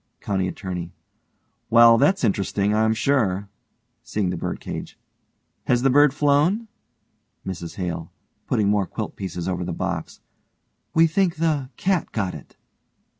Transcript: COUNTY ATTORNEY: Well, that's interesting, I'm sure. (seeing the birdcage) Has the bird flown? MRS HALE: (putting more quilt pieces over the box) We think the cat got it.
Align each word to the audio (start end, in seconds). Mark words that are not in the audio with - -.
COUNTY 0.19 0.47
ATTORNEY: 0.47 0.91
Well, 1.69 1.99
that's 1.99 2.23
interesting, 2.23 2.73
I'm 2.73 2.95
sure. 2.95 3.49
(seeing 4.03 4.31
the 4.31 4.35
birdcage) 4.35 4.97
Has 5.67 5.83
the 5.83 5.91
bird 5.91 6.11
flown? 6.11 6.67
MRS 7.45 7.75
HALE: 7.75 8.11
(putting 8.47 8.67
more 8.67 8.87
quilt 8.87 9.15
pieces 9.15 9.47
over 9.47 9.63
the 9.63 9.73
box) 9.73 10.19
We 10.95 11.05
think 11.05 11.35
the 11.35 11.69
cat 11.77 12.11
got 12.13 12.33
it. 12.33 12.57